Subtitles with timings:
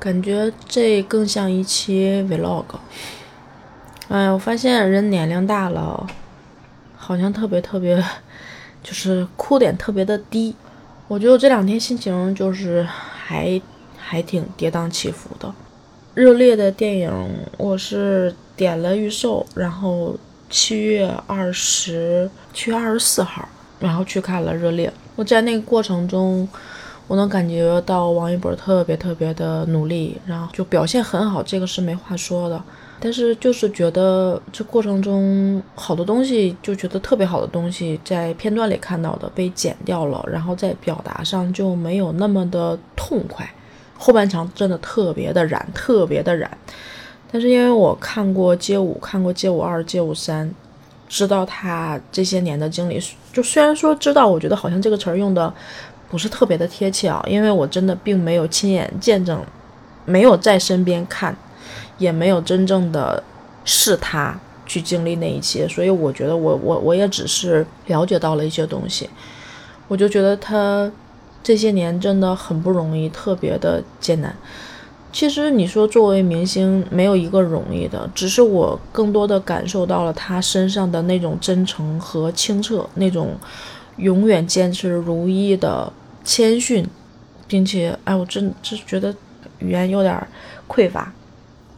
[0.00, 2.64] 感觉这更像一期 vlog。
[4.08, 6.06] 哎，我发现人年龄大了，
[6.96, 8.02] 好像特别特别，
[8.82, 10.54] 就是哭点特别的低。
[11.08, 13.60] 我觉得我这两天心情就是还
[13.96, 15.52] 还挺跌宕起伏的。
[16.14, 17.10] 热烈的电影，
[17.56, 20.16] 我是点了预售，然后
[20.48, 23.48] 七月二十七月二十四号，
[23.80, 24.92] 然后去看了热烈。
[25.16, 26.48] 我在那个过程中。
[27.08, 32.62] 我能感觉到王一博特别特别的努力，然后就表现很好，这个是没话说的。
[33.00, 43.48] 但是就是觉得这过程中好多东西，就觉得特别好的东西，在片段里看到的被剪掉了，然后在表达上就没有那么的痛快。
[43.96, 46.50] 后半场真的特别的燃，特别的燃。
[47.32, 50.52] 但是因为我看过街舞，看过街舞二、街舞三，
[51.08, 53.00] 知道他这些年的经历，
[53.32, 55.54] 就虽然说知道，我觉得好像这个词儿用的。
[56.10, 59.44] 不是特别的贴切啊，因为我真的并没有亲眼见证，
[60.06, 61.36] 没有在身边看，
[61.98, 63.22] 也没有真正的
[63.64, 69.10] 是他去经历那一切，所以我觉得我我我也只是了解到了一些东西，
[69.86, 70.90] 我就觉得他
[71.42, 74.34] 这些年真的很不容易，特别的艰难。
[75.12, 83.36] 其实你说作为明星没有一个容易的，只是我更多的感受到了他身上的那种真诚和清澈，那种。
[83.98, 85.92] 永远坚持如一的
[86.24, 86.86] 谦逊，
[87.46, 89.14] 并且，哎，我真真觉得
[89.58, 90.26] 语言有点
[90.66, 91.12] 匮乏，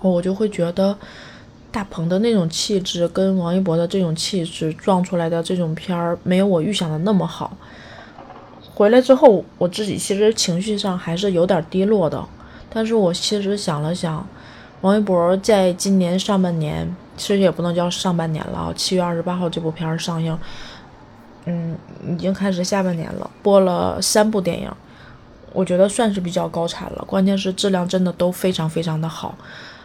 [0.00, 0.96] 我就会觉得
[1.70, 7.56] 大鹏的那种气质跟王一博的这种气质撞出来的这种片儿没有我预想的那么好。
[8.74, 12.22] 回来之后，我自己其实情绪上还是有点低落的，
[12.68, 14.26] 但是我其实想了想，
[14.80, 20.36] 王一博在今年上半年，其实也不能叫上半年了，七月二十八号这部片上映。
[21.46, 24.70] 嗯，已经开始下半年了，播了三部电影，
[25.52, 27.04] 我觉得算是比较高产了。
[27.06, 29.34] 关键是质量真的都非常非常的好。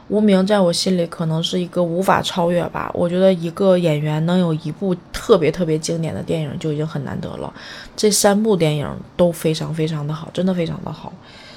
[0.10, 2.92] 无名在我心里可能是一个无法超越吧。
[2.94, 7.52] 我觉得一个演员能有一部特别特别经典的电影就已经很难得了。
[7.96, 11.12] 这三部电影都非常非常的好，真的非常的好。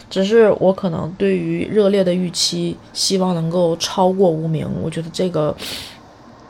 [0.09, 4.67] 只是我可能对于热烈的预期，希望能够超过无名。
[4.83, 5.55] 我觉得这个。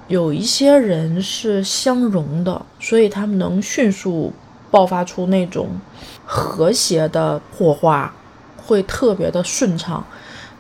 [0.08, 4.32] 有一些人是相融的，所以他们能迅速
[4.70, 5.69] 爆发出那种
[6.24, 8.12] 和谐的火花，
[8.56, 10.02] 会特别的顺畅。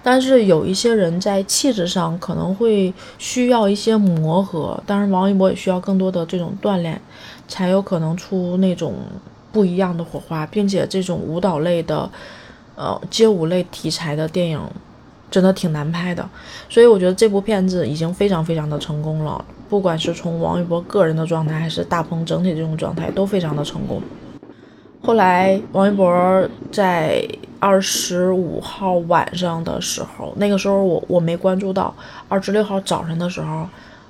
[0.02, 7.00] 但是有一些人在气质上可能会需要一些磨合，当然王一博也需要更多的这种锻炼，
[7.48, 8.94] 才有可能出那种
[9.50, 12.08] 不一样的火花，并且这种舞蹈类的，
[12.76, 14.60] 呃，街舞类题材的电影。
[15.30, 16.26] 真的挺难拍的，
[16.68, 19.44] 所以我觉得这部片子已经非常非常的成功了。
[19.68, 24.00] 不管是从王一博个人的状态，还是大鹏整体这种状态，都非常的成功。
[25.02, 27.22] 后来王一博在
[27.60, 31.94] 二十五号晚上的时候，那个时候我我没关注到。
[32.28, 33.68] 二十六号早晨的时候，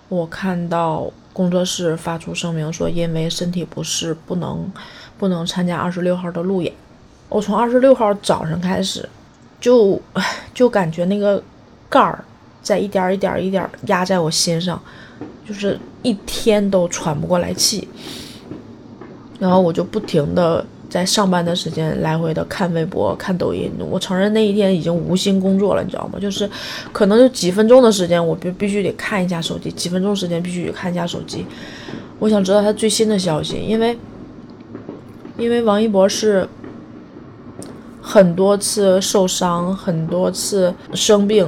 [0.09, 4.71] 我看到工作室发出声明说，因为身体不适，不能
[5.19, 6.73] 不能参加二十六号的路演。
[7.29, 9.09] 我从二十六号早上开始。
[9.61, 10.01] 就
[10.55, 11.43] 就感觉那个
[11.89, 12.25] 盖儿
[12.63, 14.81] 在一点一点一点压在我心上，
[15.47, 17.89] 就是一天都喘不过来气。
[19.41, 23.71] 然后我就不停的在上班的时间来回的看微博、看抖音。
[23.79, 26.19] 我承认那一天已经无心工作了，你知道吗？
[26.21, 26.49] 就是
[26.93, 31.45] 可能就几分钟的时间，我必必须得看一下手机，几分钟时间必须得看一下手机。
[32.19, 33.99] 我想知道他最新的消息，因为
[35.37, 36.49] 因为王一博是。
[38.11, 41.47] 很多次受伤，很多次生病，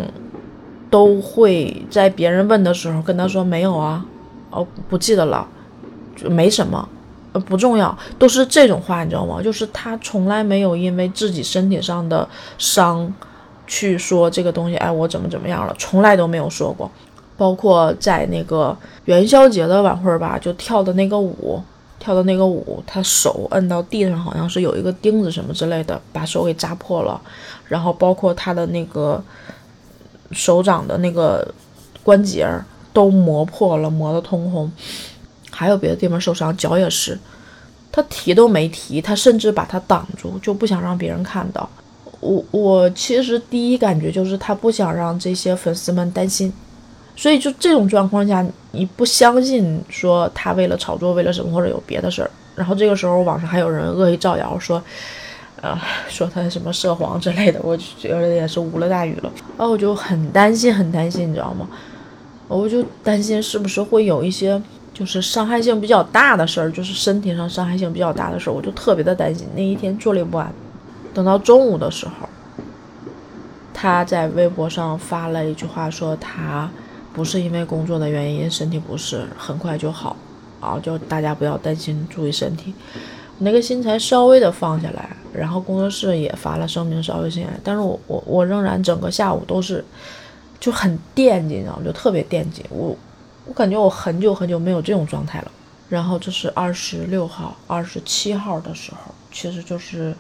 [0.91, 4.05] 都会在别人问的时候跟他说没有啊，
[4.51, 5.49] 哦不记得了，
[6.15, 6.87] 就没什么，
[7.33, 9.41] 呃不重要，都是这种话，你知道吗？
[9.43, 12.29] 就是他从来没有因为自己身体上的
[12.59, 13.11] 伤
[13.67, 16.91] 去说这个东西，哎我怎么怎么样了，从来都没有说过，
[17.39, 21.63] 包括在那个元宵节的晚会吧，就跳的那个舞。
[22.01, 27.21] 跳的那个舞，他手摁到地上，好像是有一个钉子什么之类的，把手给扎破了。
[27.69, 29.23] 然后包括他的那个
[30.33, 31.47] 手掌的那个
[32.03, 32.49] 关节
[32.93, 34.73] 都磨破了，磨得通红。
[35.53, 37.17] 还有别的地方受伤，脚也是。
[37.93, 41.69] 他提都没提，他甚至把他挡住，就不想让别人看到。
[42.21, 46.53] 我我其实第一感觉就是他不想让这些粉丝们担心。
[47.17, 54.83] 所以就这种状况下，你不相信说他为了炒作，为了什么或者有别的事儿，然后这个时候网上还有人恶意造谣说，
[55.61, 55.79] 呃，
[56.09, 59.31] 说他什么涉黄之类的，我就觉得也是无了大雨了。
[59.59, 61.69] 然后我就很担心，很担心，你知道吗？
[62.49, 64.61] 我就担心是不是会有一些
[64.95, 69.47] 就是伤害性比较大的事儿，就是身体上伤害性比较大的事儿，我就特别的担心。
[69.55, 70.51] 那一天坐立不安，
[71.13, 72.13] 等到中午的时候。
[73.73, 76.69] 他在微博上发了一句话，说他
[77.13, 80.17] 不是因为工作的原因身体不适，很快就好
[80.61, 82.73] 啊，就大家不要担心，注意身体。
[83.39, 89.85] 那个心才稍微的放下来，然后工作室也发了声明，稍微心，但是我我我仍然整个下午都是
[90.61, 91.83] 就很惦记，你知道吗？
[91.85, 92.95] 就特别惦记我，
[93.47, 95.51] 我感觉我很久很久没有这种状态了。
[95.89, 100.15] 然后这是二十六号、二十七号的时候，其实就是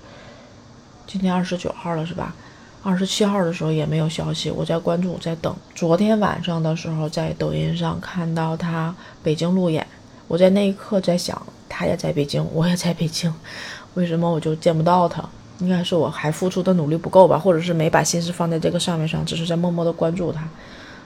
[1.06, 2.34] 今天二十九号了，是吧？
[2.82, 5.54] 二十七号的时候也没有消息，我在关注，在等。
[5.74, 9.86] 昨天晚上的时候，在抖音上看到他北京路演，
[10.26, 11.40] 我在那一刻在想。
[11.72, 13.32] 他也在北京，我也在北京，
[13.94, 15.26] 为什么我就见不到他？
[15.60, 20.46] 应该是我还付出的努力不够吧，或者是没把心思放在这个上面上，只是在默默的关注他，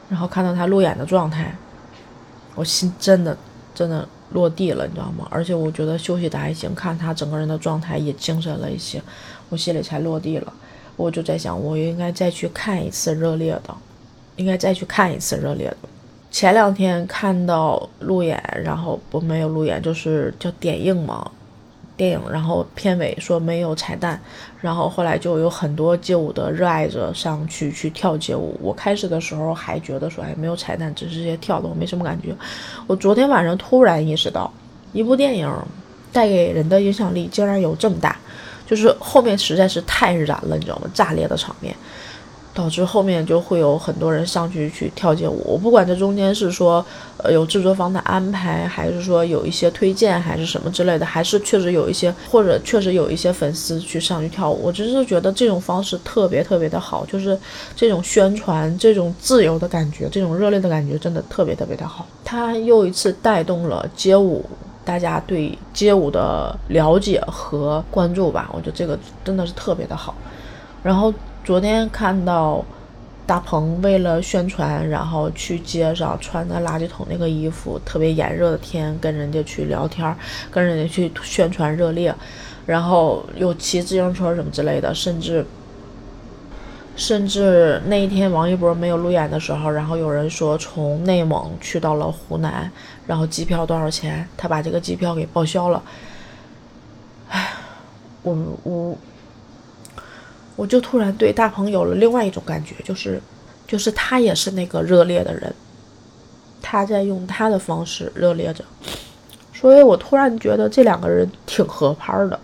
[0.09, 1.55] 然后看到他路演的状态，
[2.55, 3.37] 我心真的
[3.75, 5.29] 真的落地了，你知道吗？
[5.31, 9.01] 而且我觉得休息的还行，看他整个人的状态也精神了一些，
[9.49, 10.53] 我心里才落地了。
[10.97, 13.75] 我就在想，我应该再去看一次热烈的，
[14.37, 15.77] 应该再去看一次热烈的。
[16.31, 21.31] 前两天看到路演，然后不没有路演，就是叫点映嘛，
[21.97, 24.21] 电影，然后片尾说没有彩蛋，
[24.61, 28.59] 然后后来就有很多街舞的热爱者上去去跳街舞。
[28.61, 32.35] 我开始的时候还觉得说，哎，没有彩蛋，只是些跳的，我没什么感觉。
[32.89, 34.53] 我昨天晚上突然意识到，
[34.93, 35.49] 一部电影
[36.13, 38.17] 带给人的影响力竟然有这么大，
[38.75, 40.91] 就是后面实在是太燃了，你知道吗？
[40.93, 41.75] 炸裂的场面。
[42.57, 45.43] 导致后面就会有很多人上去去跳街舞。
[45.45, 46.87] 我不管这中间是说，
[47.17, 54.61] 呃，有制作方的安排，还是说有一些推荐，还是什么之类的，还是确实有一些，或者确实有一些粉丝去上去跳舞。
[54.63, 57.37] 我真是觉得这种方式特别特别的好，就是
[57.75, 62.07] 这种宣传，这种自由的感觉，这种热烈的感觉，真的特别特别的好。
[62.25, 64.45] 它又一次带动了街舞，
[64.85, 68.51] 大家对街舞的了解和关注吧。
[68.53, 70.15] 我觉得这个真的是特别的好。
[70.83, 71.13] 然后。
[71.45, 72.65] 昨天看到
[73.27, 80.17] 大鹏为了宣传，然后去街上穿的垃圾桶那个衣服，特别炎热的天，跟人家去聊天，
[80.51, 82.15] 跟人家去宣传热烈，
[82.65, 85.45] 然后又骑自行车什么之类的，甚至
[86.97, 92.71] 甚至那一天王一博没有路演的时候，然后有人说从内蒙去到了湖南，
[93.07, 95.83] 然后机票多少钱，他把这个机票给报销了。
[97.29, 97.53] 唉，
[98.23, 98.99] 我我。
[100.57, 103.21] 我就突然对大鹏有了另外一种感觉，就是，
[103.67, 105.53] 就是他也是那个热烈的人，
[106.63, 108.65] 他在用他的方式热烈着，
[109.53, 112.39] 所以我突然觉得这两个人挺合拍的。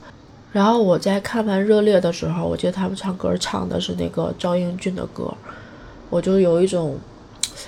[0.52, 5.32] 然后我在看完热烈的时候，我记得他们唱歌唱的是那个赵英俊的歌，
[6.08, 6.98] 我就有一种，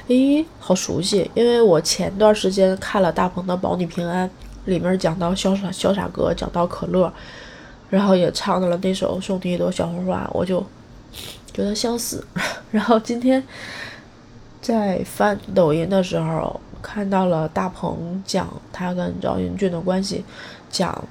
[0.09, 4.29] 诶，好熟悉，因为我前段时间看了大鹏的《保你平安》，
[4.65, 7.13] 里面讲到潇洒潇洒哥，讲到可乐。
[7.89, 10.65] 然后也唱到了那首《送你一朵小红花》，我就
[11.53, 12.27] 觉得相似。
[12.73, 13.45] 然后今天
[14.63, 20.25] 在翻抖音的时候，看到了大鹏讲他跟赵英俊的关系，
[20.73, 21.05] 讲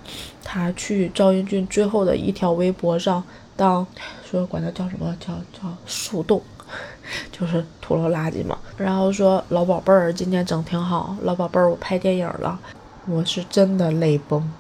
[0.43, 3.23] 他去赵英俊最后的一条微博上
[3.55, 3.85] 当
[4.29, 6.41] 说管他叫什么叫叫树洞，
[7.31, 8.57] 就是拖拉垃圾嘛。
[8.75, 12.59] 然后说老宝贝儿今天整挺好，老宝贝儿我拍电影了，
[13.05, 14.51] 我是真的泪崩。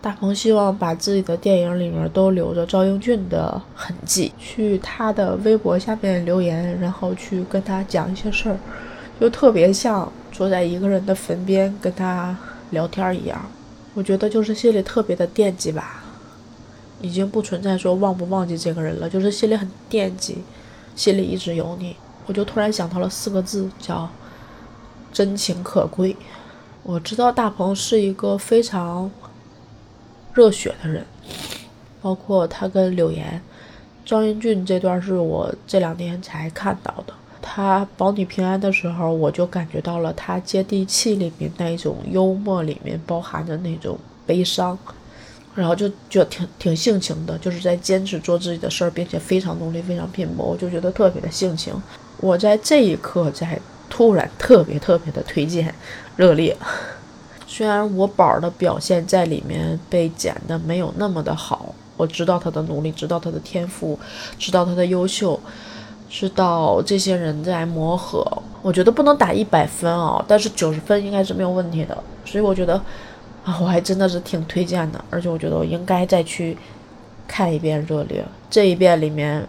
[0.00, 8.58] 大鹏希望把自己的电影里面都留着赵英俊的痕迹，去他的微博下面留言，然后去跟他讲一些事儿，
[9.18, 12.36] 就特别像坐在一个人的坟边跟他
[12.68, 13.42] 聊天一样。
[13.94, 16.04] 我觉得就是心里特别的惦记吧，
[17.00, 20.38] 已经不存在说忘不忘记这个人了，就是心里很惦记，
[20.94, 21.96] 心里一直有你。
[22.26, 24.08] 我就突然想到了四个字，叫
[25.12, 26.16] 真情可贵。
[26.82, 29.10] 我知道大鹏是一个非常。
[30.34, 31.06] 热血的人，
[32.02, 33.40] 包括他跟柳岩、
[34.04, 37.14] 赵英俊这段是我这两天才看到的。
[37.46, 44.76] 他保你平安的时候，我就感觉到了他接地气里面那一种幽默里面包含的那种悲伤，
[45.54, 51.74] 然后就就挺挺性情的，就是在坚持做自己的事儿，并且非常努力、非常拼搏，我就觉得特别的性情。
[52.18, 53.60] 我在这一刻在
[53.90, 55.72] 突然特别特别的推荐
[56.16, 56.56] 热烈。
[57.46, 63.96] 虽然我宝儿的表现在里面被剪的没有那么的好，我知道他的努力，知道他的天赋，
[64.38, 65.38] 知道他的优秀，
[66.08, 68.26] 知道这些人在磨合，
[68.62, 71.96] 我觉得不能打一百分哦，但是九十分应该是没有问题的。
[72.24, 72.74] 所以我觉得
[73.44, 76.56] 啊，我还真的是挺推荐的，而且我觉得我应该再去
[77.26, 79.46] 看一遍《热烈》，这一遍里面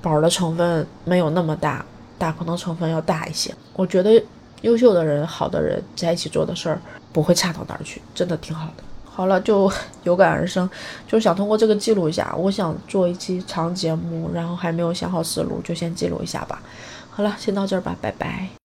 [0.00, 1.84] 宝儿的成分没有那么大，
[2.18, 3.54] 大可能成分要大一些。
[3.74, 4.22] 我觉得
[4.62, 6.80] 优秀的人、好的人在一起做的事儿。
[7.14, 8.82] 不会差到哪儿去，真的挺好的。
[9.14, 9.70] 好了，就
[10.02, 10.68] 有感而生，
[11.06, 12.34] 就想通过这个记录一下。
[12.36, 16.60] 我想做一期长节目，然后还没有想好思路，就先记录一下吧。
[17.10, 18.54] 好了，先到这儿吧，拜拜。